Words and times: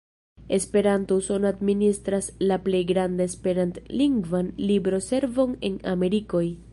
Esperanto-Usono 0.55 1.47
administras 1.49 2.29
la 2.51 2.57
plej 2.63 2.81
grandan 2.93 3.25
Esperant-lingvan 3.27 4.53
libro-servon 4.71 5.59
en 5.71 5.79
Amerikoj. 5.97 6.47